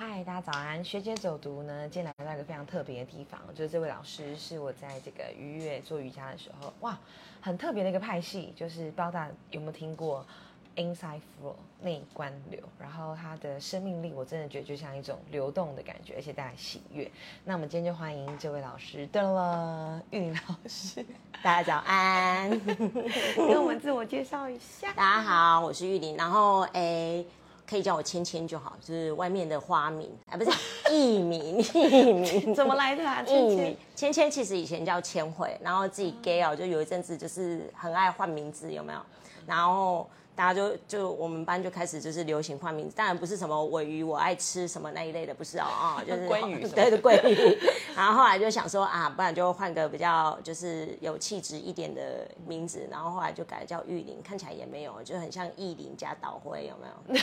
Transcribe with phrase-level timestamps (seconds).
[0.00, 0.84] 嗨，大家早安！
[0.84, 6.96] 学姐走读呢，今天来到一个非常特别的地方，就是这位老师是我在这个愉悦做瑜伽的时候，哇，
[7.40, 10.24] 很特别的一个派系，就是不知道大家有没有听过
[10.76, 17.10] Inside Flow 内观流，然后它的生命力，我真的觉得就像一种流动的感觉，而且带来喜悦。
[17.44, 21.04] 那我们今天就欢迎这位老师，对了，玉林老师，
[21.42, 22.48] 大家早安，
[23.34, 24.92] 跟我们自我介绍一下。
[24.92, 27.26] 大家好，我是玉林，然后诶。
[27.68, 30.50] 可以叫我芊芊就好，就是外面的花名，啊，不是
[30.90, 33.22] 艺名，艺名怎么来的啊？
[33.26, 39.00] 艺名芊芊其实以前叫千惠，然后自己 gay 哦，就有一阵子就是很爱换名字，有没有？
[39.46, 40.08] 然后。
[40.38, 47.58] 大家就就我们班就开始就是流行换名字，当然不是什么尾鱼我爱吃什么那一类的，不是哦啊，就是鲑鱼， 对对鲑鱼。
[47.96, 57.20] 然后后来就想说啊，不然就换个比较就是有气质一点的名字，然后后来就改叫玉林，看起来也没有，就很像意林加岛灰，有没有？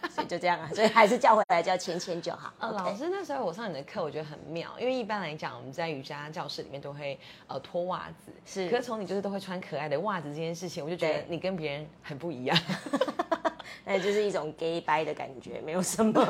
[0.16, 2.50] 所以就这样啊，所以还是叫回来叫芊芊就好。
[2.58, 12.56] 呃，老师那时候我上你的课，我觉得很妙，因为一般来讲我们在瑜伽教室里面都会呃脱袜子，是，可是从你就是都会穿可爱的袜子这件事情，我就觉得你跟别人很不一样。
[13.84, 16.20] 那就是一种 gay 掰的感觉，没有什么。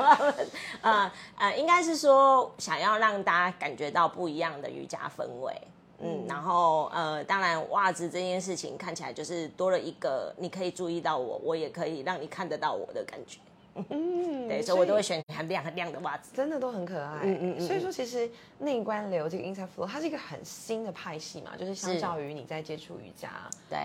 [0.81, 5.53] 呃呃，应该是说想要让大家感觉到不一样的瑜伽氛围。
[5.99, 13.39] 嗯，然后呃，当然袜子这件事情看起来就是多了一个，你可以注意到我，我也可以让你看得到我的感觉。
[13.89, 17.19] 嗯，对，所以我都会选很亮很亮的袜子，真的都很可爱。
[17.23, 17.67] 嗯嗯嗯。
[17.67, 23.29] 所以说，其实内观流这个 inside flow，它是一个很新的派系嘛，就是相较于你在接触瑜伽。
[23.69, 23.79] 对。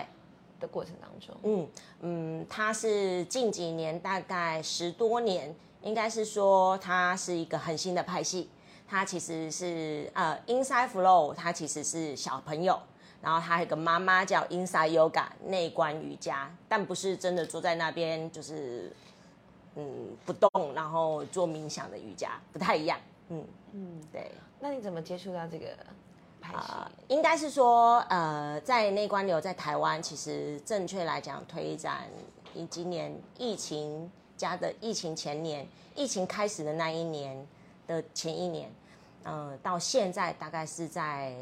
[0.59, 1.67] 的过程当中，嗯
[1.99, 8.49] 嗯，它是近几年大概十多年，应该是说它是一个很新的派系。
[8.87, 12.79] 它其实是呃，Inside Flow，它其实是小朋友，
[13.21, 18.89] 然后它有个妈妈叫 Inside Yoga 内观瑜伽，但不是真的坐在那边就是
[19.75, 22.99] 嗯不动，然后做冥想的瑜伽，不太一样。
[23.29, 24.31] 嗯嗯，对。
[24.59, 25.67] 那你怎么接触到这个？
[26.41, 32.03] 啊，应该是说，呃，在内观流在台湾，其实正确来讲，推展
[32.53, 37.47] 以今年疫情加的疫情前年，疫情开始的那一年
[37.87, 38.69] 的前一年，
[39.23, 41.33] 呃，到现在大概是在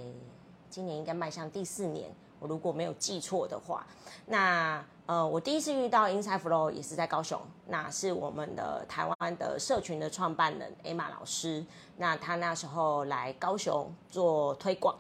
[0.70, 2.08] 今年应该迈向第四年，
[2.40, 3.86] 我如果没有记错的话，
[4.28, 11.66] 那呃，我第一次遇到 Inside Flow 也是在高雄，那是我们的台湾的社群的创办人 Emma 老师。
[11.98, 14.96] 那他那时候来高雄做推广，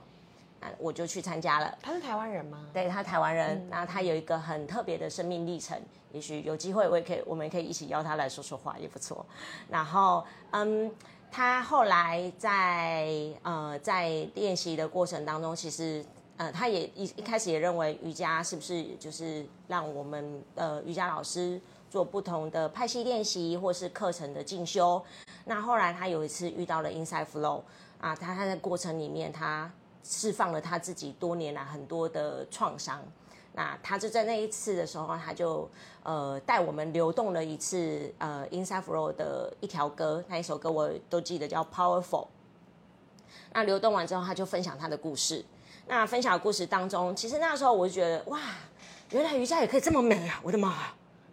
[0.59, 1.77] 那我就去参加了。
[1.81, 2.65] 他是台湾人吗？
[2.73, 3.65] 对，他台湾人。
[3.69, 5.79] 那他有一个很特别的生命历程，
[6.11, 9.25] 也许有机会我也可以，我们可以一起邀他来说说话，也不错。
[9.69, 10.91] 然后，嗯，
[11.31, 13.07] 他后来在
[13.43, 16.05] 呃在练习的过程当中，其实
[16.41, 24.99] 呃他也一一开始也认为瑜伽是不是就是让我们呃瑜伽老师做不同的派系练习或是课程的进修。
[25.45, 27.61] 那后来他有一次遇到了 Inside Flow
[27.99, 29.71] 啊，他他在过程里面他
[30.03, 33.03] 释放了他自己多年来很多的创伤，
[33.53, 35.69] 那他就在那一次的时候，他就
[36.01, 42.25] 呃带我们流动了一次呃 Inside Flow 的一条歌，那一首歌我都记得叫 Powerful。
[43.53, 45.45] 那流动完之后，他就分享他的故事。
[45.91, 48.39] 那分享故事当中，其实那时候我就觉得哇，
[49.09, 50.39] 原来瑜伽也可以这么美啊！
[50.41, 50.73] 我的妈，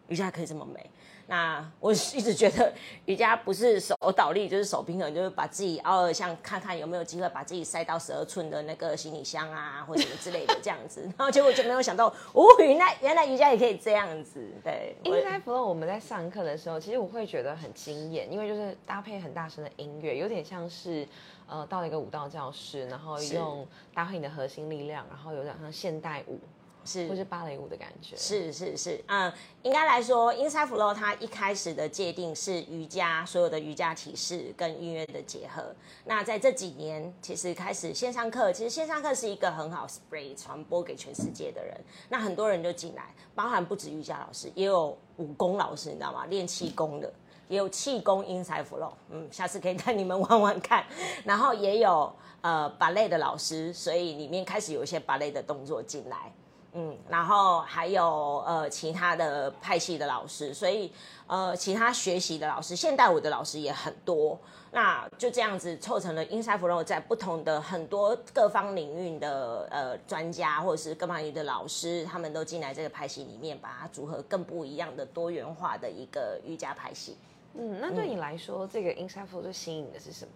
[0.09, 0.91] 瑜伽可以这么美。
[1.31, 2.73] 那我一直觉得
[3.05, 11.03] 瑜伽不是手倒立就是手平衡，就是把自己偶尔像看看有没有机会把自己塞到十二寸的那个行李箱啊，或者什么之类的这样子。
[11.03, 14.43] 然后结果就没有想到，哦，原来原来瑜伽也可以这样子。
[14.65, 21.07] 对，应该不论我们在上课的时候，其实我会觉得很惊艳，因为就是搭配很大声的音乐，有点像是
[21.47, 26.41] 呃到了一个舞蹈教室，然后用搭配你的核心力量，然后有点像现代舞。
[26.89, 28.17] 是，或是芭蕾舞的感觉。
[28.17, 29.31] 是是是，嗯，
[29.63, 35.63] 应该来说，Inside Flow 它一开始的界定是瑜伽，所有的瑜伽体式跟音乐的结合。
[36.07, 41.79] 那在这几年，其实开始线上课，其实线上课是一个很好 spray 传播给全世界的人。
[42.09, 46.25] 那很多人就进来，包含不止瑜伽老师，也有武功老师，你知道吗？
[46.27, 47.13] 练气功的，
[47.49, 50.87] 也有气功 Inside Flow，嗯，下次可以带你们玩玩看。
[51.25, 52.11] 然后也有
[52.41, 56.33] 呃芭蕾的老师，所以里面开始有一些芭蕾的动作进来。
[56.75, 60.93] 嗯，然后还有呃其他的派系的老师，所以
[61.27, 64.39] 呃其他学习的老师，现代舞的老师也很多。
[64.71, 77.17] 那就这样子凑成了 Inside Flow，在不同的很多各方领域的呃专家或者是各方领域的老师，他们都进来这个派系里面，把它组合更不一样的多元化的一个瑜伽派系。
[77.55, 80.33] 嗯，那对你来说，这个 Inside Flow 最吸引的是什么？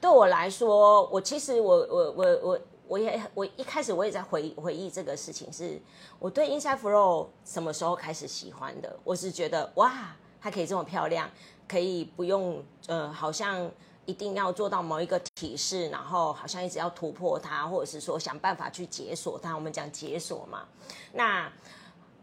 [0.00, 2.60] 对我来说，我其实我我我我。
[2.88, 5.80] 我也我一开始我也在回回忆这个事情，是
[6.18, 8.96] 我对 Inside Flow 什么时候开始喜欢的？
[9.02, 11.30] 我是觉得哇，它可以这么漂亮，
[11.68, 13.70] 可以不用呃，好像
[14.04, 19.54] 一定要做到某一个体式，然后好像一直要突破它，或者是说想办法去解锁它。
[19.54, 20.68] 我们讲解锁嘛，
[21.12, 21.50] 那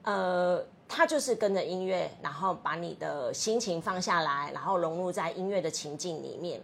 [0.04, 6.62] 呃，它就是跟着音乐，然后把你的心情放下来，然后融入在音乐的情境里面。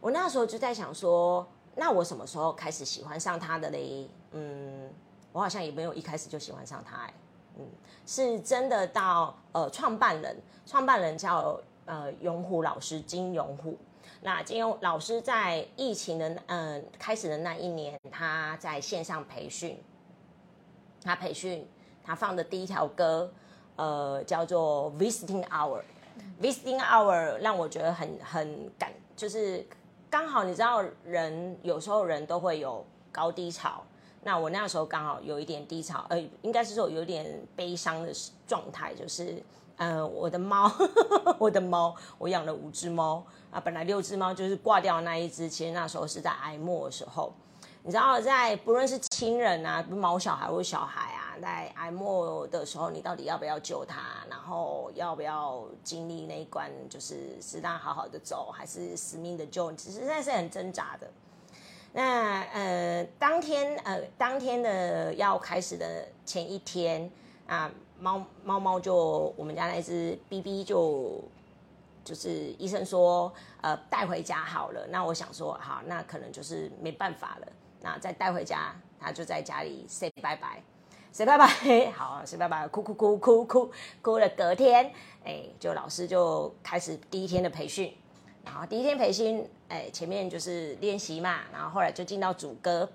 [0.00, 1.46] 我那时候就在想说，
[1.76, 4.08] 那我什么时候开始喜欢上他的嘞？
[4.32, 4.90] 嗯，
[5.30, 7.14] 我好像也没有一开始就喜欢上他，哎，
[7.58, 7.66] 嗯，
[8.06, 13.78] 是真的到呃创办人，创办人叫呃永虎老师金永虎。
[14.22, 19.78] 那金永老师在疫情的嗯开始的那一年，他在线上培训，
[21.04, 21.68] 他培训
[22.02, 23.30] 他放的第一条歌，
[23.76, 29.66] 呃叫做 Visiting Hour，Visiting Hour 让我觉得很很感，就是
[30.18, 32.82] 刚好你知道人有时候人都会有
[33.12, 33.82] 高低潮。
[34.22, 38.10] 那我那时候刚好有一点低潮，呃，应该是说有点悲伤的
[38.48, 39.44] 状态，就是，
[39.76, 40.72] 呃，我的猫，
[41.38, 47.30] 我的猫，我养了五只猫啊，本来六只猫就是挂掉那一只，其实那时候是在哀默的时候，
[47.82, 61.08] 你知道，在不论是亲人啊，猫小孩或小孩啊，在哀莫的时候，你到底要不要救它，然后要不要经历那一关，就是是让好好的走，还是死命的救，其实在是很挣扎的。
[61.92, 67.10] 那呃，当天呃，当天的要开始的前一天
[67.46, 71.22] 啊，猫猫猫就我们家那只 B B 就
[72.04, 74.86] 就是医生说呃带回家好了。
[74.90, 77.48] 那我想说好，那可能就是没办法了。
[77.80, 80.62] 那再带回家，他就在家里 say 拜拜
[81.16, 83.70] ，say 拜拜，好 say 拜拜，哭哭哭哭哭
[84.02, 84.28] 哭了。
[84.36, 84.92] 隔天
[85.24, 87.90] 哎，就老师就开始第一天的培训。
[88.44, 92.86] 然后第一天培训，哎，前面就是练习嘛，然后后来就进到主歌，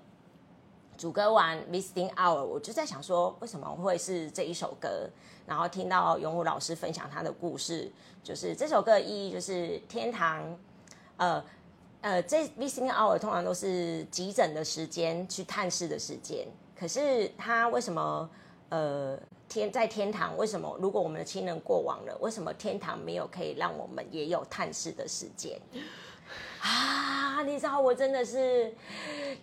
[0.96, 5.10] 主歌完 Visiting Hour，我就在想说，为什么会是这一首歌？
[5.44, 7.90] 然后听到永武老师分享他的故事，
[8.22, 10.56] 就是这首歌的意义就是天堂，
[11.16, 11.44] 呃
[12.00, 16.46] 呃，这 Visiting Hour 通常都是急诊的时间，去探视的时间，
[16.82, 18.28] 可是他为什么
[18.70, 19.16] 呃？
[19.48, 25.60] 天在天堂，为什么如果我们的亲人过往了，为什么天堂没有可以让我们也有探视的时间
[26.62, 27.42] 啊？
[27.42, 28.74] 你知道我真的是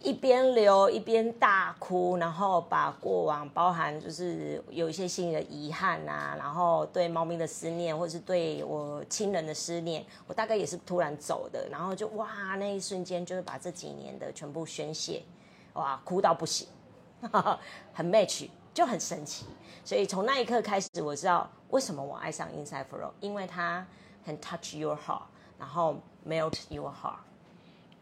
[0.02, 15.22] 一边流一边大哭，然后把过往包含就是有一些心里的遗憾啊，然后对猫咪的思念，或是对我亲人的思念，我大概也是突然走的，然后就哇那一瞬间就是把这几年的全部宣泄，
[15.74, 16.68] 哇哭到不行，
[17.94, 19.46] 很 match 就很神奇。
[19.84, 23.86] 所以从那一刻开始，我知道为什么我爱上 Inside Flow，因为它
[24.24, 25.24] 很 touch your heart，
[25.58, 27.20] 然后 melt your heart。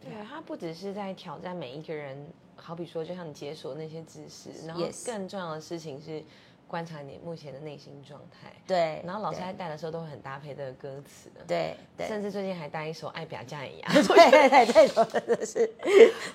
[0.02, 6.24] 对啊，它不只是在挑战每一个人，好比说就像你解锁那些知识，然后更重要的事情是。
[6.68, 9.02] 观察你目前的内心状态，对。
[9.06, 11.76] 然后老师在带的时候都会很搭配这个歌词，对。
[12.06, 15.66] 甚至最近还带一首《爱表加一样》， 对对对，真的是，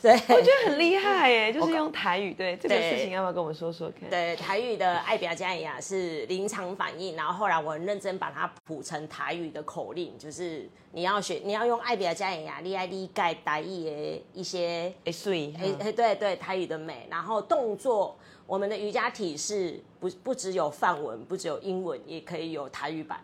[0.00, 0.12] 对。
[0.34, 4.08] 我觉得很厉害耶，就是用台语，对这个事情要不要跟我们说说看？
[4.08, 18.16] 对，台语的《爱表加一样》是临场反应，然后后来我很认真把它谱成台语的口令，就是你要学，你要用《爱表加一样》，厉害厉害，台语的一些诶，碎，诶，对对，台语的美，然后动作。
[18.52, 23.18] 我们的瑜伽体式不不只有范文，不只有英文，也可以有台语版，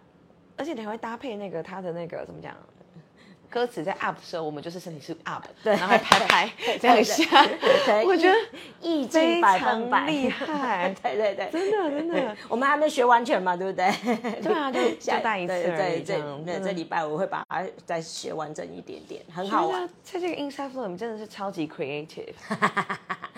[0.57, 2.57] 而且你还会搭配那个他的那个怎么讲？
[3.51, 7.47] 歌词在 up 的时候，我们就是身体是 up， 对，然后拍拍 这样下，
[8.05, 8.37] 我觉得
[8.81, 10.07] 意境百分百。
[10.07, 13.91] 厉害， 对对对，真的真的，我们还没学完全嘛，对不对？
[14.43, 19.67] 对啊，就下带一次，对这对这礼拜我会把它再学完整一点点，很好。
[19.67, 19.89] 玩。
[20.03, 22.33] 在这个 inside flow 真的是超级 creative，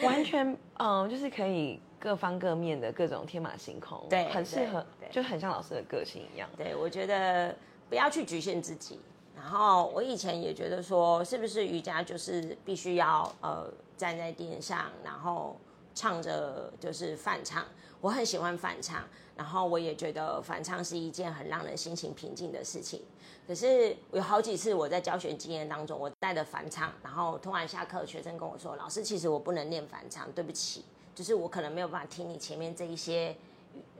[0.02, 6.48] 完全嗯，就是可以各方各面的各种天马行空，对，很适合，就很像老师的个性一样。
[6.56, 7.54] 对，我觉得
[7.88, 9.00] 不要去局限自己。
[9.42, 15.56] 然后我以前也觉得说，是不是瑜伽就是必须要呃站在垫上，然后
[15.94, 17.64] 唱着就是反唱。
[18.02, 19.02] 我很喜欢反唱，
[19.34, 23.02] 然后我也觉得反唱是一件很让人心情平静的事情。
[23.46, 33.34] 可是有好几次我在教学经验当中，我带着反唱，然后突然下课，学生跟我说：“老师，其实我不能练反唱，对不起，就是我可能没有办法听你前面这一些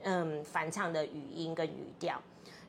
[0.03, 2.21] 嗯反唱的语音跟语调。”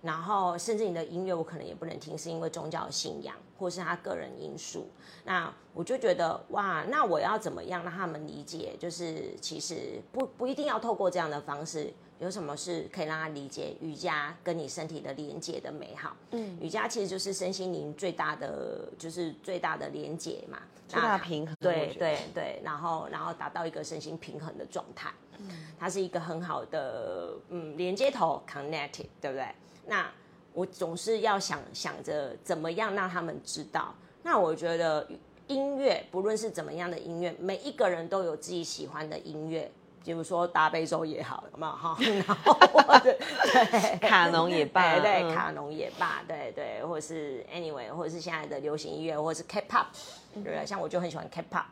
[0.02, 4.90] 然后，甚至你的音乐我可能也不能听，是因为宗教信仰，或是他个人因素。
[5.24, 8.74] 那我就觉得，哇，那我要怎么样让他们理解？
[8.80, 16.16] 就是其实不不一定要透过这样的方式，有什么是可以让他理解瑜伽跟你身体的连接的美好。
[16.32, 21.56] 嗯，瑜伽其实就是身心灵最大的，就是最大的连接嘛，最大平衡。
[21.60, 25.12] 对对对，然后然后达到一个身心平衡的状态。
[25.38, 29.46] 嗯，它是一个很好的嗯连接头，connected，对不对？
[29.86, 30.10] 那
[30.52, 33.94] 我总是要想想着怎么样让他们知道。
[34.22, 35.06] 那我觉得
[35.48, 39.70] 音乐，不论是怎么样的音乐，每一个人都有自己喜欢的音乐。
[40.04, 41.96] 比如说达悲咒也好，有没有哈？
[42.00, 43.16] 然后或者
[43.70, 49.86] 对卡农也罢，对对，卡农也罢，对对，或者是 anyway，或者是现在的流行音乐，或者是 K-pop，
[50.34, 50.66] 对不对？
[50.66, 51.62] 像我就很喜欢 K-pop。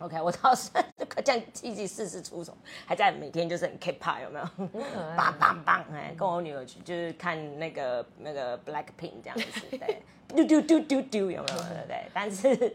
[0.00, 0.70] OK，我倒是
[1.22, 4.66] 这样积极四十出手，还在每天就是很 K-pop，有没有？
[5.14, 5.84] 棒棒棒！
[5.92, 11.58] 哎，跟我女儿去就是看那个那个 Blackpink 这样子，对，丢丢丢丢丢，有没有？
[11.58, 12.06] 对对。
[12.14, 12.74] 但是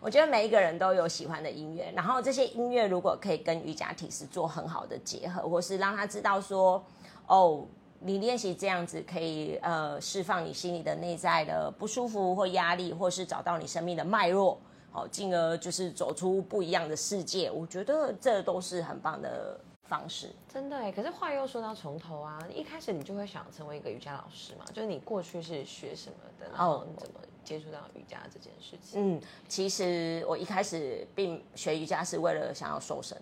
[0.00, 6.84] 我觉得每一个人都有喜欢的音乐，然后这些音乐如果可以跟瑜伽体式做很好的结合，或是让他知道说，
[7.26, 7.66] 哦，
[8.00, 14.60] 你练习这样子可以呃释放你心里的内在的不舒服或压力，或是找到你生命的脉络。
[14.90, 20.30] 好，进而就是走出不一样的世界，我觉得这都是很棒的方式。
[20.48, 24.64] 真的哎，可是话又说到从头啊，一开始你就会想成为一个瑜伽老师嘛？
[24.72, 26.46] 就是你过去是学什么的？
[26.50, 29.16] 然后你怎么接触到瑜伽这件事情？
[29.16, 33.16] 嗯，其实我一开始并学瑜伽是为了想要瘦身。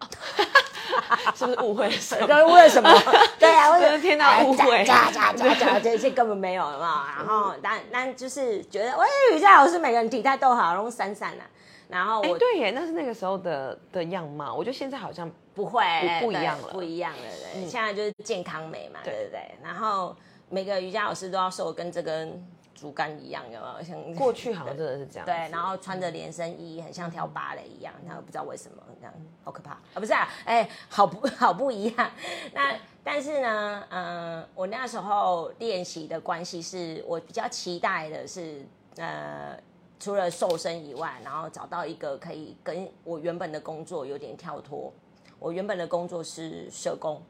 [1.34, 2.26] 是不是误会什么？
[2.44, 2.90] 误会什么？
[3.38, 7.06] 对啊， 我是听到误会，假假假假，这些根本没有，嘛。
[7.16, 11.44] 然后，但但就是觉得，喂，瑜伽老师每个人体态都好，然后闪闪的。
[11.88, 14.54] 然后我，对耶，那是那个时候的的样貌。
[14.54, 15.82] 我觉得现在好像不会
[16.20, 17.18] 不一样了，不一样了。
[17.54, 19.54] 对，现在就是健康美嘛，对不对？
[19.62, 20.16] 然后
[20.48, 22.42] 每个瑜伽老师都要瘦跟这根。
[22.74, 23.82] 竹竿一样，有没有？
[23.84, 25.24] 像过去好像真的是这样。
[25.24, 29.14] 对，然后穿着连身衣，很像跳芭蕾一样，然后不知道为什么这样，
[29.44, 29.80] 好可怕啊！
[29.94, 32.10] 不是啊，哎，好不 好不一样。
[32.52, 38.66] 那但是呢，嗯，我那时候练习的关系是我比较期待的是，
[38.96, 39.58] 呃，
[40.00, 44.92] 除了瘦身以外，然后找到一个可以跟我原本的工作有点跳脱。
[45.38, 47.22] 我原本的工作是社工。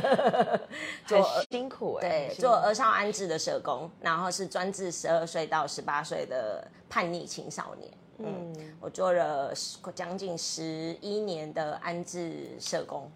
[1.06, 7.92] 做辛苦哎，对，做儿少安置的社工，然后是专治十二岁到十八岁的叛逆青少年。
[8.18, 9.52] 嗯，我做了
[9.94, 13.10] 将近十一年的安置社工。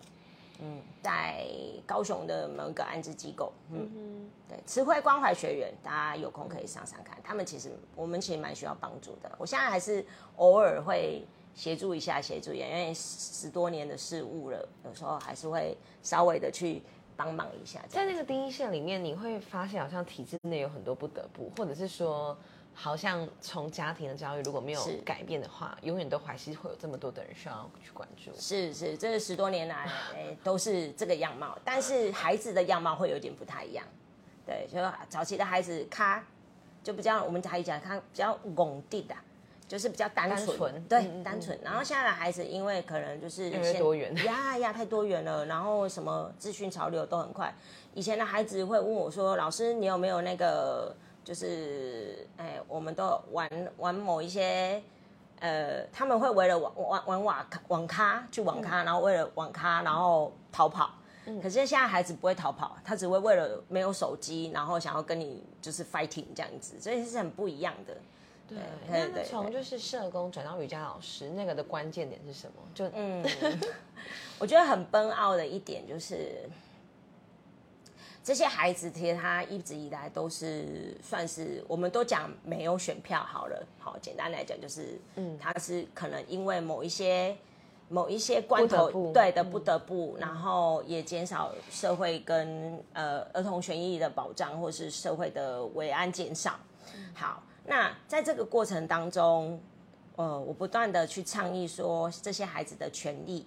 [0.60, 1.44] 嗯，在
[1.84, 3.52] 高雄的某一个安置机构。
[3.70, 9.30] 嗯，对，慈惠关怀学员，大家有空可以上上看，他们其实我们其实蛮需要帮助的。
[9.38, 10.04] 我现在还是
[10.36, 11.26] 偶尔会。
[11.54, 16.82] 协助一下，协助一下，因为十多年的事物了，有时候还是会稍微的去
[17.16, 17.80] 帮忙一下。
[17.88, 22.36] 在那个第一线里面，你会发现好像体制内有很多不得不，或者是说，
[22.74, 28.30] 好像从家庭的教育如果没有改变的话，永远都还是会有这么多的人需要去关注。
[28.38, 33.84] 是是，这十多年来， 哎，都是这个样貌，但是孩子的样貌会有点不太一样。
[34.46, 34.78] 对，就
[35.08, 36.24] 早期的孩子，他
[36.82, 39.14] 就比较我们台语讲，他比较稳定的。
[39.72, 41.58] 就是比较单纯，对，单纯。
[41.64, 45.46] 然后现在的孩子，因为可能就是多元呀呀，太多元了。
[45.46, 47.50] 然后什么资讯潮流都很快。
[47.94, 50.94] 以前的孩子会问我说：“老师，你有没有那个？
[51.24, 53.48] 就是哎，我们都玩
[53.78, 54.82] 玩某一些，
[55.40, 60.90] 呃，他们会为了玩玩玩网网咖去网咖，然后为了网咖然后逃跑。
[61.42, 67.96] 可是现在孩子不会逃跑，他只会为了没有手机，然后想要跟你就是 fighting 这样子，所以是很不一样的。”
[68.54, 72.54] 对，那从就是社工转到瑜伽老师，那个的关键点是什么？
[72.74, 73.24] 就嗯，
[74.38, 76.48] 我觉得很奔傲的一点就是，
[78.22, 87.36] 这些孩子其实他一直以来都是算是，我们都讲没有选票好了，好简单来讲就是，嗯，他是可能因为某一些
[87.88, 96.58] 某一些关头对的不得不，然后也减少社会跟呃儿童权益的保障，或是社会的维安减少，
[97.14, 97.42] 好。
[97.64, 99.60] 那在这个过程当中，
[100.16, 103.46] 呃，我不断的去倡议说这些孩子的权利，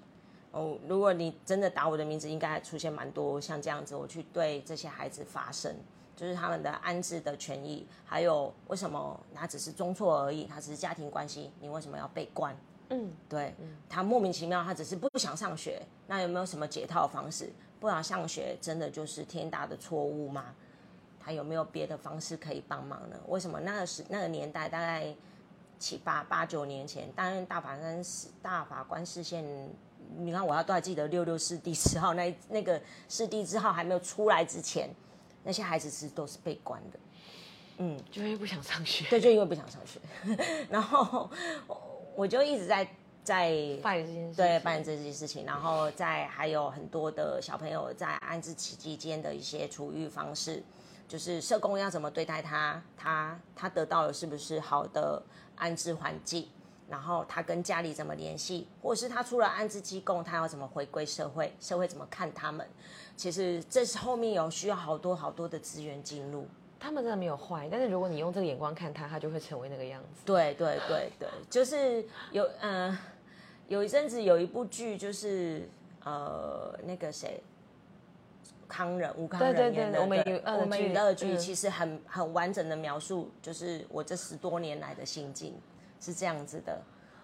[0.52, 5.76] 哦，如果你真的打我的名字，应该出现蛮多像这样子，我去对这些孩子发声，
[6.16, 12.56] 就是他们的安置的权益，还有为什么他只是中错而已，他只是家庭关系，你为什么要被关？
[12.90, 13.54] 嗯，对，
[13.90, 17.52] 他莫名其妙，他只是不想上学，那有没有什么解套方式？
[17.80, 20.56] 不想上学真的就是天大的错误吗？
[21.26, 23.20] 还有没有别的方式可以帮忙呢？
[23.28, 25.12] 为什么那个时那个年代，大概
[25.80, 29.44] 七八八九年前，担任大法官视大法官视线，
[30.18, 32.80] 你看我要都还记得六六四第四号那那个
[33.10, 34.88] 四地之号还没有出来之前，
[35.44, 37.00] 那些孩子是都是被关的，
[37.80, 40.00] 嗯，就因为不想上学，对，就因为不想上学，
[40.70, 41.28] 然后
[42.16, 42.88] 我就一直在
[43.26, 43.52] 在
[43.82, 50.64] 办这件事，对，办这件事情，然后在还有很多的小朋友在安置期间的一些处遇方式。
[51.08, 55.22] 就是社工要怎么对待他，他他得到了是不是好的
[55.56, 56.48] 安置环境？
[56.90, 62.68] 然后他跟家里怎么联系，或者是他出了安置机构，他要怎么回归社会，社会怎么看他们？
[63.16, 66.48] 其实这是后面有需要好多好多的资源进入。
[66.80, 70.22] 他们真的没有坏，但是如果你用这个眼光看他，他就会成为那个样子。
[70.26, 72.96] 对对对对，就是有嗯，
[73.68, 75.68] 有一阵子有一部剧，就是
[76.04, 77.42] 呃那个谁。
[78.68, 85.54] 康仁吴康仁演的，我们我们娱乐剧其实很很完整的描述，就是我这十多年来的心境
[86.02, 86.82] 是这样子的，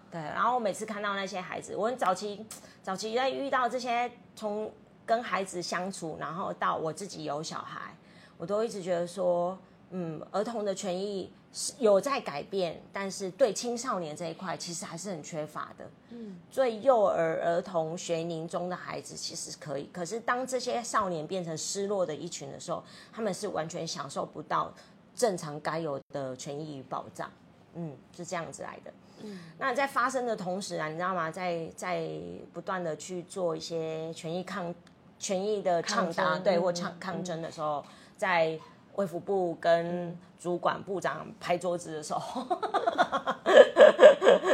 [0.08, 0.20] 对。
[0.20, 2.46] 然后我每次看到那些孩子，我很早期
[2.80, 4.72] 早期在遇到这些从
[5.04, 7.92] 跟孩子相处，然后到我自己有小孩，
[8.38, 9.58] 我都一直觉得说，
[9.92, 11.32] 嗯，儿童的权益。
[11.54, 15.84] 是有在改变，但是对青少年这一块其实还是很缺乏的。
[16.08, 22.82] 嗯，所以幼儿、儿童、学龄中的孩子其实可以，可是当这些少年变成失落的一群的时候，
[23.12, 24.72] 他们是完全享受不到
[25.14, 27.30] 正常该有的权益与保障。
[27.74, 28.90] 嗯，是这样子来的。
[29.20, 31.30] 嗯，那在发生的同时啊，你知道吗？
[31.30, 32.08] 在在
[32.54, 34.74] 不断的去做一些权益抗
[35.18, 37.84] 权益的倡导，对或抗抗争的时候，
[38.16, 38.58] 在。
[38.94, 42.42] 卫福部跟主管部长拍桌子的时候，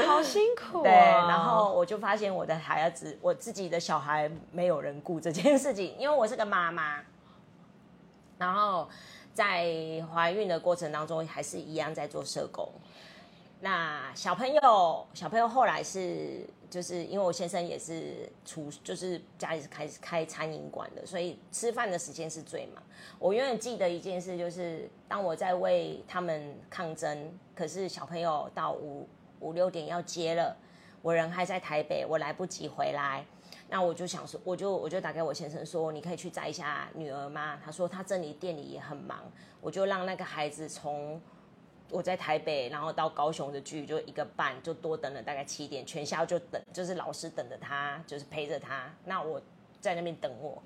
[0.06, 0.82] 好辛苦。
[0.82, 7.00] 对，然后我就发现我的孩子，我自己的小孩没有人顾这件事情，因为我是个妈妈。
[8.38, 8.88] 然后
[9.34, 9.66] 在
[10.14, 12.70] 怀孕的过程当中，还是一样在做社工。
[13.60, 16.46] 那小朋友，小朋友后来是。
[16.70, 22.82] 就是因为我先生也是厨，就是家里是开开餐饮馆的，所以吃饭的时间是最忙。
[23.18, 29.08] 我永远记得一件事，就是当我在为他们抗争，可是小朋友到五
[29.40, 30.56] 五六点要接了，
[31.00, 33.24] 我人还在台北，我来不及回来，
[33.68, 37.58] 那我就想说，我就我就打给我先生说，你可以去载一下女儿吗？
[37.64, 41.20] 他说他这里店里也很忙，我就让那个孩子从。
[41.90, 48.92] 我在台北，然后到高雄的剧就一个半，就多等了大概七点，全校就等，就是老师等着他，就是陪着他。
[49.04, 49.40] 那我
[49.80, 50.62] 在那边等我，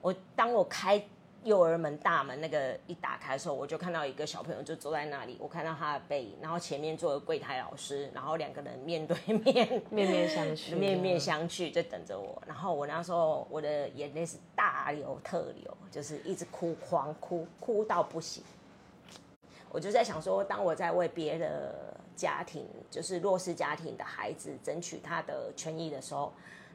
[0.00, 1.02] 我当我开
[1.42, 12.40] 幼儿门大门那个一打开的时候，我就看到一个小朋友就坐在那里，我看到他的背影，然后前面坐个柜台老师，然后两个人面对面， 面面相觑，面面相觑在等着我。
[12.46, 18.44] 然后我那时候我的眼泪是大流特流，就是一直哭，狂哭，哭到不行。
[19.72, 21.74] 我就在想说，当我在为别的
[22.14, 26.30] 家庭，就是弱势家庭的孩子争取他的权益的时候，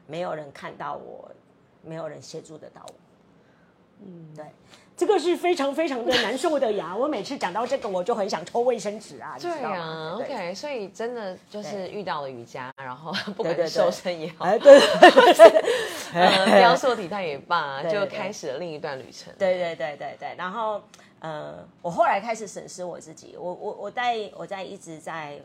[0.08, 1.30] 没有人看到我，
[1.80, 2.94] 没有人协助得到我。
[4.00, 4.44] 嗯，对，
[4.96, 6.96] 这个是非常非常的难受的呀。
[6.96, 9.36] 我每次讲到这个，我就很想抽卫生纸啊。
[9.40, 19.32] 对啊，OK，所以真的就是遇到了瑜伽，然后不管是瘦身也好，对对对， 雕塑体态也罢，就开始了另一段旅程。
[19.38, 20.82] 对对对对对，然后。
[21.20, 25.40] 呃，我后来开始审视我自己，我我我在我在一直在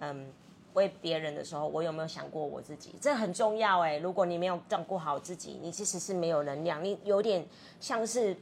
[0.00, 0.26] 嗯
[0.74, 2.94] 为别人的时候，我有没有想过我自己？
[3.00, 3.96] 这很重要哎。
[3.96, 7.46] 如果你没有照顾好自己，你其实是没有能量，你有点
[7.80, 8.36] 像是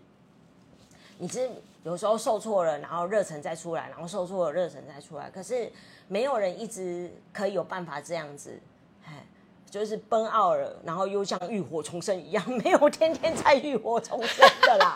[1.18, 1.48] 你是
[1.84, 5.70] 有时候受挫了，然后热忱再出来，然后受挫了热忱再出来，可是
[6.08, 8.58] 没有人一直可以有办法这样子。
[9.74, 14.94] 就是奔奥了，然后又像浴火重生一样， 没有天天在浴火重生的啦。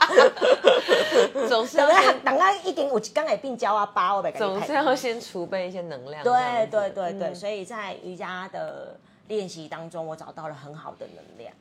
[1.48, 6.22] 总是等他等下一点，我刚才病娇啊，八我总是要先储备一些能量。
[6.22, 6.32] 对
[6.70, 11.52] 对对对，所以在瑜伽的练习当中，我找到了很好的能量。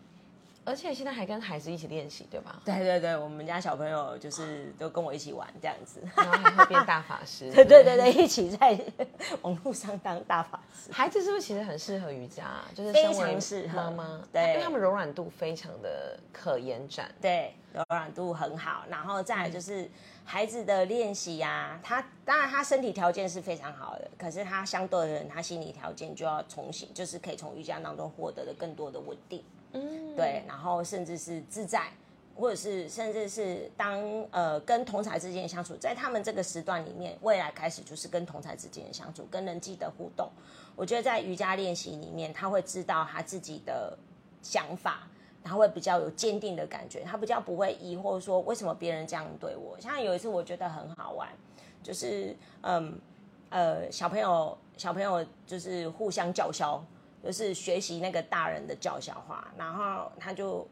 [0.67, 2.62] 而且现在还跟孩子一起练习，对吧？
[2.65, 7.49] 对对对，我们家小朋友就是都跟我一起玩这样子，然后还会变大法师。
[7.56, 8.77] 对对对对，一起在
[9.43, 10.91] 网络上当大法师。
[10.91, 12.43] 孩子是不是其实很适合瑜伽？
[12.75, 18.84] 就是非常适合妈妈，对，因为他们柔软度非常的可延展，对，柔软度很好。
[18.89, 19.89] 然后再来就是
[20.25, 29.41] 孩子的练习呀，他当然他身体条件是非常好的，可是他相对的人，他心理条件就要重新，就是可以从瑜伽当中获得的更多的稳定。
[29.82, 31.88] 嗯，对，然后甚至是自在，
[32.36, 40.30] 或者是甚至是当呃跟同才之间相处，在他们这个时段里面，未来开始就是跟同才之间的相处，跟人际的互动。
[40.76, 43.98] 我觉得在瑜伽练习里面，他会知道他自己的
[44.42, 45.08] 想法，
[45.44, 49.76] 他会比较有坚定的感觉，他比较不会疑惑说为什么别人这样对我。
[49.80, 51.30] 像有一次我觉得很好玩，
[51.82, 53.00] 就是嗯
[53.50, 56.84] 呃小朋友小朋友就是互相叫嚣。
[57.23, 60.67] 就是学习那个大人的叫小话，然后他就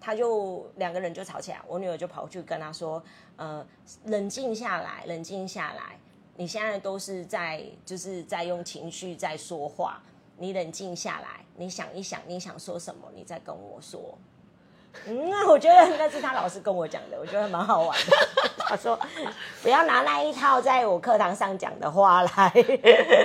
[0.00, 3.02] 他就两个人就吵起来，我女儿就跑去跟他说
[3.36, 3.66] ：“呃，
[4.04, 5.98] 冷静下来，冷静下来，
[6.36, 10.00] 你现在都是在就是在用情绪在说话，
[10.36, 14.16] 你冷静下来，你想一想你想说什么，你再跟我说。”
[15.06, 18.16] 嗯，我觉得那是他老师跟我讲的，我觉得蛮好玩的。
[18.68, 18.98] 他说
[19.62, 22.52] ：“不要拿那一套在我课堂上讲的话来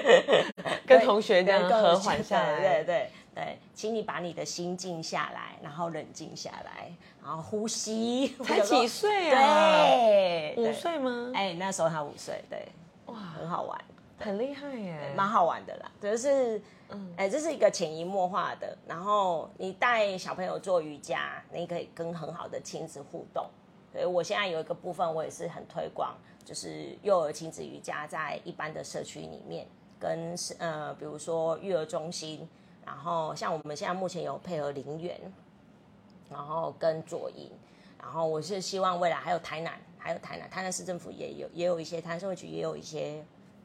[0.88, 6.90] 跟同学这样对跟和缓下来，对对对对，请你把你的心静下来，然后冷静下来，
[7.22, 8.36] 然后呼吸。
[8.46, 9.86] 才几岁啊？
[9.86, 10.72] 对，五。
[10.72, 11.32] 岁吗？
[11.36, 12.66] 哎，那时候他五岁，对，
[13.08, 13.78] 哇，很好玩。
[14.20, 15.14] 很厉害耶！
[15.16, 18.78] 蛮好玩的啦，就是，嗯哎、这是一个潜移默化的。
[18.88, 23.46] 然后你带小朋友做瑜伽，你可以跟很好的亲子互动。
[23.92, 29.68] 所以我现在有一个部分，我也是很推广，就是幼儿亲子瑜伽在一般的社区里面，
[30.00, 32.48] 跟呃，比如说育儿中心，
[32.86, 35.20] 然后像我们现在目前有配合林园，
[36.30, 37.52] 然后跟左营，
[38.02, 43.24] 然后我是希望未来还有台南，还有台南，台南市政府也有也有一些，台南社会局也有一些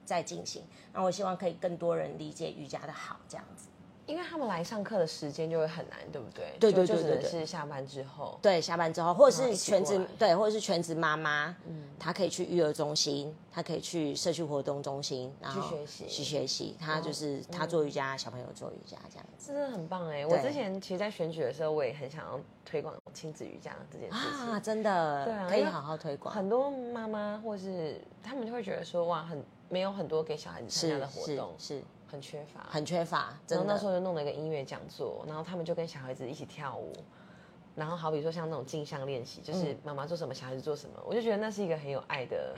[0.09, 0.65] 在进行。
[0.93, 3.69] 那我希望可以更多人理解瑜伽的好，这样子。
[4.07, 6.57] 因为他们来上课的时间就会很难，对不对？
[6.59, 8.39] 对对对对对是下班之后。
[8.41, 16.75] 对，下班之后，或者是全职对，或者是全职妈妈，嗯，她可以去育儿中心，她可以去社区活动中心，然后去学习去学习。
[16.81, 20.25] 她就是她做瑜伽，小朋友做瑜伽这样子真的很棒哎！
[20.25, 24.49] 我之前其实，在选举的时候，我也很想要推广亲子瑜伽这件事情。
[24.49, 26.35] 啊，真的，对啊可以好好推广。
[26.35, 32.67] 很多妈妈或是他们就会觉得说，哇，很没有很多给小孩子参加的活是动，是，很缺乏。
[32.71, 33.59] 很缺乏，然。
[33.61, 36.93] 后那时候就弄了一个音乐讲座，然后他们就跟小孩子一起跳舞，
[37.75, 42.57] 然后好比说像那种镜像练习，就是嗯妈妈做什么，小孩子做什么，我就觉得那是一个很有爱的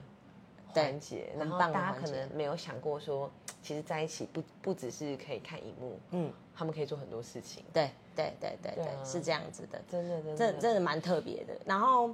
[0.68, 1.32] 环节。
[1.36, 3.30] 然后大家可能没有想过说，
[3.62, 7.64] 其实在一起不不只是可以看荧幕，嗯，他们可以做很多事情。
[7.72, 9.80] 对对对对对是这样子的。
[9.88, 11.54] 真的真的这真的蛮特别的。
[11.64, 12.10] 然后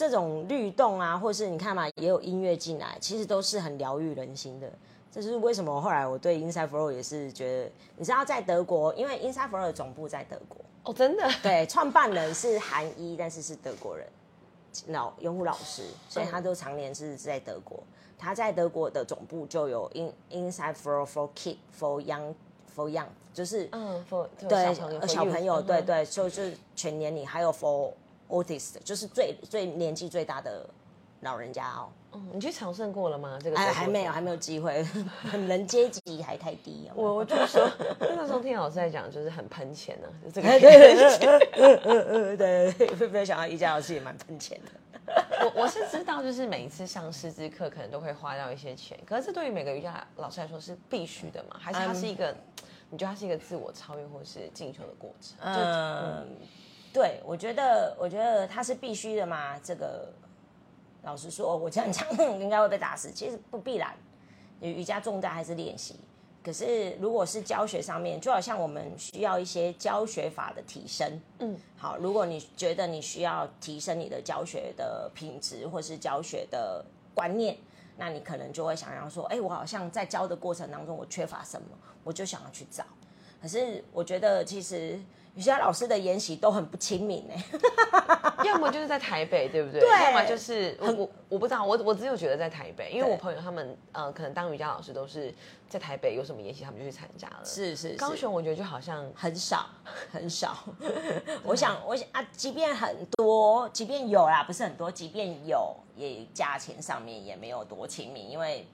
[0.00, 4.66] 这种律动啊，或是你看嘛，也有音乐进来，其实都是很疗愈人心的。
[5.12, 14.06] 这是为什么后来我对 Inside Flow 也是觉得，你知道在德国，因为 Inside Flow 的总部在德国，哦，真的对，创办人是韩裔，但是是德国人，
[14.86, 17.78] 老用户老师，所以他都常年是在德国。
[18.16, 22.32] 他在德国的总部就有 In Inside Flow for Kid for Young
[22.74, 27.92] for Young，就是嗯，for 对小朋友小朋友，对对，就是全年龄，还有 for
[28.30, 30.64] autist，就是最最年纪最大的
[31.20, 31.88] 老人家哦。
[32.12, 33.38] 嗯，你去朝圣过了吗？
[33.42, 34.84] 这个哎，还没有，城还没有机会，
[35.46, 36.94] 人阶级还太低哦。
[36.96, 40.48] 我我就说， 那时候听老师在讲，就是很喷钱呢、就这个。
[40.48, 45.12] 对对对对对，没有想到瑜伽老师也蛮喷钱的。
[45.42, 51.56] 我我是知道，就是每一次上师资课可能都会花掉一些钱，可是这对于每个瑜伽老师来说是必须的嘛？
[51.58, 52.34] 还是它是一个？
[52.92, 55.36] 你觉得它是一个自我超越或是进修的过程？
[55.42, 56.26] 嗯，
[56.92, 59.58] 对，我觉得，我觉得它是必须的嘛。
[59.60, 60.12] 这个
[61.02, 62.06] 老实说，我这样讲
[62.40, 63.10] 应该会被打死。
[63.10, 63.94] 其实不必然，
[64.60, 65.96] 瑜伽重在还是练习。
[66.42, 71.20] 可是如果是教学上面，就好像我们需要一些教学法的提升。
[71.40, 76.82] 嗯，好，如果你觉得你需要提升你的教学的品质，或是教学的
[77.14, 77.56] 观念，
[77.98, 81.68] 那你可能就会想要说，哎，我好像在教的过程当中，我缺乏什么，
[82.02, 82.84] 我就想要去找。
[83.42, 84.98] 可是我觉得其实
[85.34, 87.44] 瑜伽老师的研习都很不亲民哎、
[88.44, 89.80] 要么就是在台北，对不对？
[89.80, 95.32] 对要么就是我我我不知道，我我只有觉得在台北，因为我朋友他们呃，可能当瑜伽老师都是
[95.68, 97.40] 在台北，有什么研习他们就去参加了。
[97.44, 99.66] 是是高雄我觉得就好像很少
[100.10, 100.56] 很少。
[101.44, 108.66] 我想我想啊，即便很多，即便有啦，不是很多，即便有，也价钱上面也没有多亲民，因为。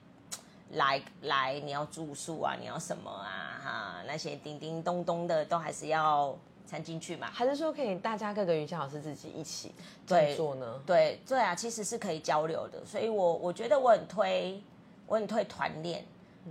[0.71, 3.61] 来来，你要住宿啊，你要什么啊？
[3.63, 7.29] 哈，那些叮叮咚咚的都还是要掺进去嘛。
[7.31, 9.73] 还是说可以大家各个瑜伽老师自己一起
[10.05, 10.81] 对做呢？
[10.85, 14.61] 对对啊，其实是可以交流的，所以我我觉得我很推，
[15.05, 16.03] 我很推团练，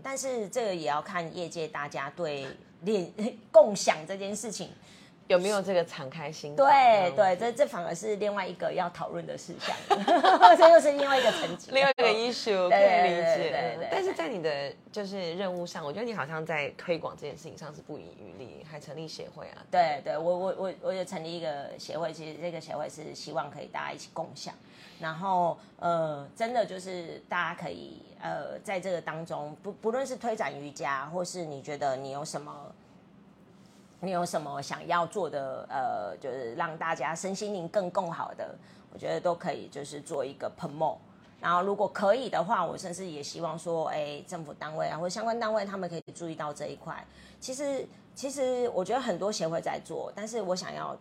[0.02, 2.46] 但是这个也要看业界大家对
[2.82, 3.12] 练
[3.52, 4.70] 共享这件事情。
[5.28, 6.54] 有没有这个敞开心？
[6.54, 9.76] 对对，这这反而是另外一个要讨论的事项，
[10.56, 19.64] 这又是另外一个层级，另外一个 issue 可对以理对对解对对，但是在你的就是任务上，我觉得你好像在推广这件事情上是不遗余力，还成立协会啊。
[19.70, 24.54] 对对，我我我我有成立一个协会，其实这个协会是希望可以大家一起共享，
[25.00, 32.72] 然后呃，真的就是大家可以呃在这个当中，不不论是推展瑜伽，或是你觉得你有什么。
[34.06, 35.66] 你有什么想要做的？
[35.68, 38.54] 呃，就是让大家身心灵更更好的，
[38.92, 40.96] 我觉得都可以，就是做一个 promo。
[41.40, 47.04] 然后，如果可以的话，我甚至也希望说，哎，政府单位啊，或相关单位，他们可以注意到这一块。
[47.40, 50.96] 其实，其实我觉得很多协会在做，但是我想要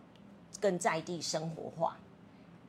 [0.60, 1.96] 更在地生活化，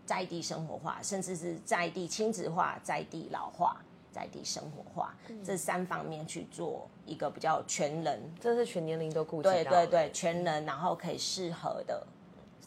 [0.05, 3.75] 在地生活化，甚至是在地亲子化、在地老化、
[4.17, 9.51] 在地生活化、这三方面去做一个比较全人这是全年龄都顾及到。
[9.53, 12.05] 对对对，全人，然后可以适合的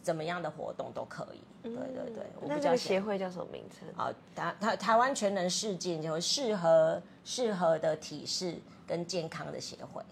[0.00, 1.40] 怎么样的活动都可以。
[1.62, 3.88] 对对对，我那这个比较协会叫什么名称？
[3.96, 8.54] 好，台台台湾全能世界就会适合适合的体式
[8.86, 10.02] 跟健康的协会，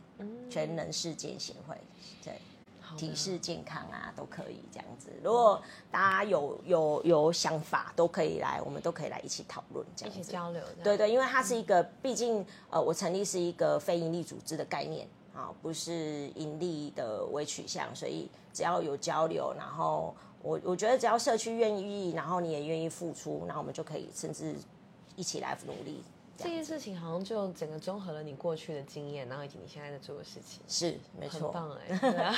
[0.50, 1.76] 全能世界协会，
[2.24, 2.34] 对，
[2.98, 5.08] 体式健康啊都可以这样子。
[5.22, 10.22] 如果大家有有有想法，都可以来，我们都可以来一起讨论这一起。
[10.24, 10.60] 交流。
[10.82, 24.54] 对对，因为它是一个，毕竟呃，我成立是一个非营利组织的概念啊，不是盈利的为取向，所以只要有交流，然后我我觉得只要社区愿意，然后你也愿意付出，然后我们就可以甚至
[25.14, 26.02] 一起来努力。
[26.38, 31.98] 这这件事情好像就整个综合了你过去的经验，然后以及你现在在做的事情，是没错，很棒哎。
[31.98, 32.34] 对啊，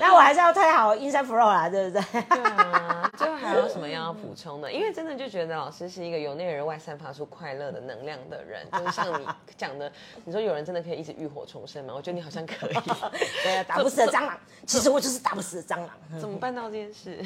[0.00, 2.22] 那我还是要推好 Inside Flow 啦，对不对？
[2.22, 4.72] 对啊， 最后还有什么要补充的？
[4.72, 9.92] 因为真的就觉得老师是一个由内而外散发出快乐的能量的人，就是像你讲的，
[10.24, 11.92] 你说有人真的可以一直浴火重生吗？
[11.94, 12.74] 我觉得你好像可以。
[13.44, 15.90] 对啊，打不死的蟑螂，其实我就是打不死的蟑螂。
[16.18, 17.22] 怎么办到这件事？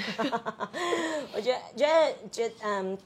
[1.32, 2.98] 我觉得觉得觉得嗯，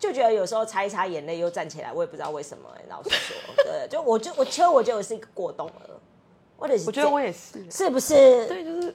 [0.00, 2.84] 就觉得有时候擦一擦眼泪又站起来，我也不知道为什么、欸。
[2.88, 5.90] 老实说，对，就我就我其实我觉得我是一个过动儿，
[6.56, 7.70] 或者是我觉得我也是。
[7.70, 8.46] 是不是？
[8.46, 8.94] 对，就是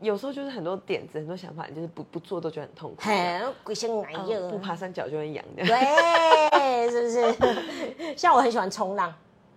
[0.00, 3.02] 有时候就是很多点子、很多想法，就是不不做都觉得很痛苦。
[3.02, 5.64] 很鬼心难嗯用，不爬山脚就会痒的。
[5.64, 8.14] 对，是不是？
[8.16, 9.12] 像我很喜欢冲浪，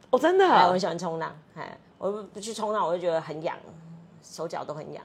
[0.10, 3.56] 哦，真的哎，我啊很，喜欢冲浪，哎，我不不去冲浪，我就觉得很痒，
[4.24, 5.04] 手脚都很痒，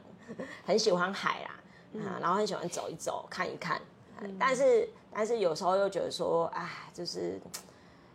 [0.65, 3.81] 很喜欢海啦，啊，然后很喜欢走一走、看一看，
[4.23, 7.41] 哎但是但是有时候又觉得说，哎，就是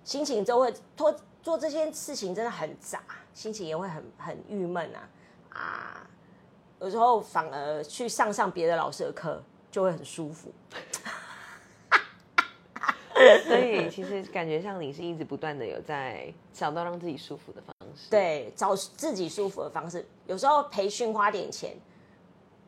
[0.04, 3.02] 心情就会拖做这件事情真的很杂，
[3.34, 5.10] 心情也会很很郁闷啊
[5.50, 6.08] 啊，
[6.80, 10.52] 有时候反而去上上别的老师的课就会很舒服，
[13.46, 20.06] 所以 其实感觉像你是一直不断的有在找到让自己舒服的方式。，对，找自己舒服的方式。
[20.26, 21.76] 有时候培训花点钱，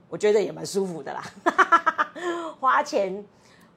[0.10, 1.24] 我觉得也蛮舒服的啦。
[2.60, 3.26] 花钱，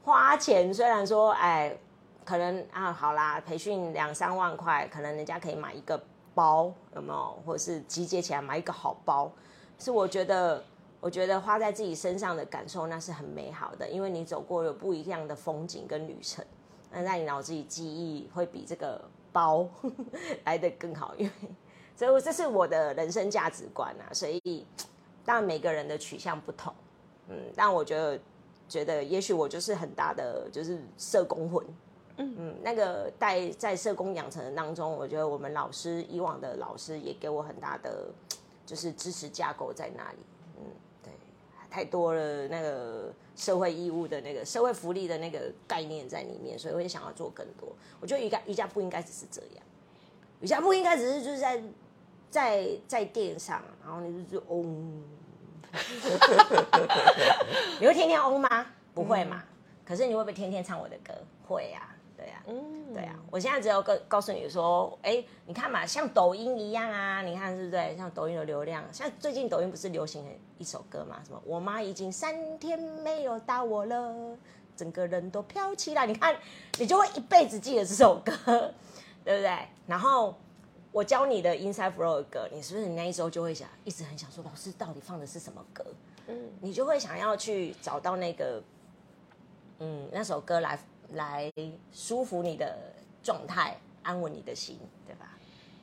[0.05, 1.77] 花钱，虽然说，哎，
[2.25, 6.03] 可能啊，好啦，培训两三万块，可能人家可以买一个
[6.35, 7.43] 包，有没有？
[7.47, 9.31] 或者是集结起来买一个好包，
[9.79, 10.63] 是我觉得。
[11.03, 16.45] 我觉得花在自己身上的感受，那是很美好的，因为你走过了不一样的风景跟旅程，
[16.93, 19.03] 那在你脑子里记忆会比这个
[19.33, 19.67] 包
[20.47, 21.33] 来的更好，因为
[21.97, 24.15] 所以这是我的人生价值观啊。
[24.15, 24.65] 所以
[25.25, 26.73] 当然每个人的取向不同，
[27.27, 28.17] 嗯，但我觉得
[28.73, 31.63] 觉得也许我就是很大的就是社工魂，
[32.17, 32.57] 嗯。
[32.63, 38.09] 那个在在社工养成当中，我觉得我们老师以往的老师也给我很大的
[38.65, 40.19] 就是支持架构在那里，
[40.57, 40.65] 嗯，
[41.03, 41.13] 对，
[41.69, 47.69] 太多了那个社会义务的那个社会福利的那个概念在里面，所以我也想要做更多。
[48.01, 49.65] 我觉得瑜伽瑜伽不应该只是这样，
[50.41, 51.63] 瑜伽不应该只是就是在
[52.31, 55.03] 在在垫上，然后你就是嗡，
[57.81, 58.67] 你会天天嗡吗？
[58.95, 59.43] 不会嘛。
[59.85, 61.13] 可是你会不会天天唱我的歌？
[61.47, 67.97] 会呀、对呀、嗯，对啊，我现在只有告告诉你说，哎，你看嘛，像抖音一样啊，你看是不是？
[67.97, 70.25] 像抖音的流量，像最近抖音不是流行
[70.59, 71.21] 一首歌嘛？
[71.27, 71.43] 什么？
[71.45, 74.15] 我妈已经三天没有打我了，
[74.77, 76.07] 整个人都飘起来。
[76.07, 76.35] 你看，
[76.79, 78.33] 你就会一辈子记得这首歌，
[79.25, 79.59] 对不对？
[79.87, 80.35] 然后
[80.93, 85.85] 我教你的 Inside Flow 的歌，你是不是你那一周就会想，一直很想说，老师到底放的是什么歌？
[86.27, 88.63] 嗯，你就会想要去找到那个，
[89.79, 90.79] 嗯，那首歌来
[91.15, 91.51] 来
[91.91, 92.79] 舒服你的
[93.23, 95.32] 状态，安稳你的心，对吧？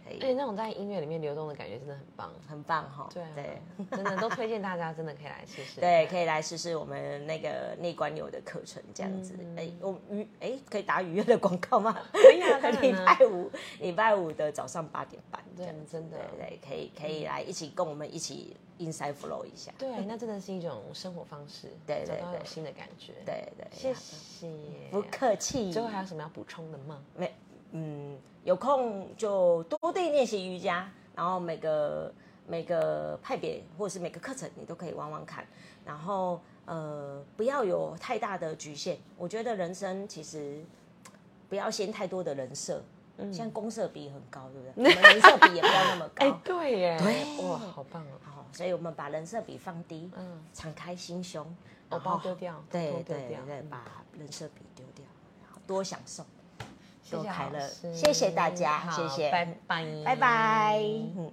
[0.09, 2.33] 可以，而且那种在音乐里面流动的感觉真的很棒。
[2.47, 3.07] 很棒哈。
[3.13, 5.79] 对啊，对真的都推荐大家，真的可以来试试。
[5.81, 9.35] 对，可以来试试我们那个内观流的课程，这样子。
[9.39, 11.95] 嗯哎、我们愉哎可以打愉悦的广告吗？
[12.13, 15.91] 可以啊 礼拜五礼拜五的早上八点半，这对样子。
[15.91, 19.71] 真的对对，可以可以来一起跟我们一起 inside flow 一下。
[19.77, 24.47] 对，那真的是一种生活方式， 对对对新的感觉。，对对，谢谢。
[24.91, 25.71] 不客气。
[25.71, 27.01] 最后还有什么要补充的吗？
[27.15, 27.31] 没，
[27.71, 32.11] 嗯，有空就多地练习瑜伽，然后每个
[32.47, 35.45] 每个派别或者是每个课程你都可以玩玩看，
[35.85, 38.97] 然后呃不要有太大的局限。
[39.17, 40.63] 我觉得人生其实
[41.47, 42.81] 不要先太多的人设，
[43.17, 44.93] 嗯，现在公设比很高，对不对？
[44.95, 48.17] 我们人设比也不要那么高，哎，对耶，对哇，好棒哦。
[48.23, 51.43] 好，所以我们把人设比放低，嗯，敞开心胸，
[51.89, 52.91] 偶然后包丢掉，对。
[53.03, 53.83] 对对，把
[54.17, 55.05] 人设比丢掉，
[55.43, 56.23] 然后多享受。
[57.09, 57.59] 多快乐
[57.93, 60.79] 谢谢大家好谢谢拜拜，拜拜。
[61.17, 61.31] 嗯。